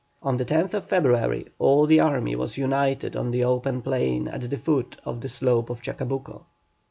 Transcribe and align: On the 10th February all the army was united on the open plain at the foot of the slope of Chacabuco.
On 0.23 0.37
the 0.37 0.45
10th 0.45 0.83
February 0.83 1.45
all 1.59 1.85
the 1.85 1.99
army 1.99 2.35
was 2.35 2.57
united 2.57 3.15
on 3.15 3.29
the 3.29 3.43
open 3.43 3.83
plain 3.83 4.27
at 4.27 4.49
the 4.49 4.57
foot 4.57 4.97
of 5.05 5.21
the 5.21 5.29
slope 5.29 5.69
of 5.69 5.83
Chacabuco. 5.83 6.47